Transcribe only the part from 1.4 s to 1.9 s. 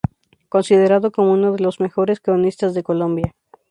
de los